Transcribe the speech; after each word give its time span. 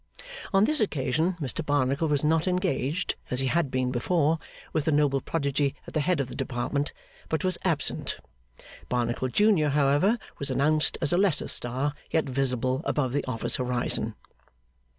On 0.51 0.63
this 0.63 0.79
occasion 0.79 1.37
Mr 1.39 1.63
Barnacle 1.63 2.07
was 2.07 2.23
not 2.23 2.47
engaged, 2.47 3.13
as 3.29 3.39
he 3.39 3.45
had 3.45 3.69
been 3.69 3.91
before, 3.91 4.39
with 4.73 4.85
the 4.85 4.91
noble 4.91 5.21
prodigy 5.21 5.75
at 5.85 5.93
the 5.93 5.99
head 5.99 6.19
of 6.19 6.25
the 6.27 6.33
Department; 6.33 6.91
but 7.29 7.43
was 7.43 7.59
absent. 7.63 8.17
Barnacle 8.89 9.27
Junior, 9.27 9.69
however, 9.69 10.17
was 10.39 10.49
announced 10.49 10.97
as 11.03 11.13
a 11.13 11.19
lesser 11.19 11.47
star, 11.47 11.93
yet 12.09 12.23
visible 12.25 12.81
above 12.85 13.13
the 13.13 13.23
office 13.25 13.57
horizon. 13.57 14.15